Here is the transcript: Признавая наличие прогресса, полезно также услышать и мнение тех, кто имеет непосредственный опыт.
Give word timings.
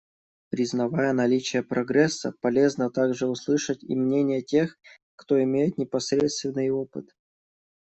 Признавая 0.49 1.13
наличие 1.13 1.61
прогресса, 1.61 2.33
полезно 2.41 2.89
также 2.89 3.27
услышать 3.27 3.83
и 3.83 3.95
мнение 3.95 4.41
тех, 4.41 4.79
кто 5.15 5.39
имеет 5.43 5.77
непосредственный 5.77 6.71
опыт. 6.71 7.11